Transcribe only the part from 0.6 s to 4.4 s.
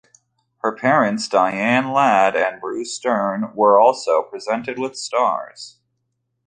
Her parents, Diane Ladd and Bruce Dern, were also